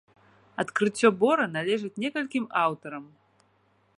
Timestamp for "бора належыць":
1.23-1.99